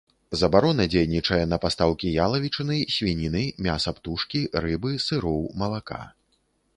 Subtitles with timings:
[0.39, 6.01] Забарона дзейнічае на пастаўкі ялавічыны, свініны, мяса птушкі, рыбы, сыроў, малака.